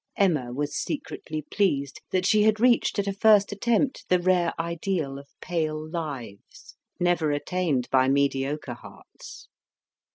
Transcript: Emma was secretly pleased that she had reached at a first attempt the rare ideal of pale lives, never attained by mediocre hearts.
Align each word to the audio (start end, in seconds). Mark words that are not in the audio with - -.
Emma 0.17 0.51
was 0.51 0.75
secretly 0.75 1.43
pleased 1.51 2.01
that 2.09 2.25
she 2.25 2.41
had 2.41 2.59
reached 2.59 2.97
at 2.97 3.05
a 3.05 3.13
first 3.13 3.51
attempt 3.51 4.03
the 4.09 4.17
rare 4.19 4.51
ideal 4.59 5.19
of 5.19 5.27
pale 5.41 5.87
lives, 5.91 6.75
never 6.99 7.29
attained 7.31 7.87
by 7.91 8.07
mediocre 8.09 8.73
hearts. 8.73 9.47